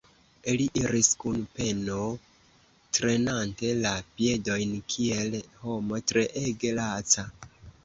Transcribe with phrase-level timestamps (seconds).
[0.59, 1.97] Li iris kun peno,
[2.99, 7.31] trenante la piedojn, kiel homo treege laca.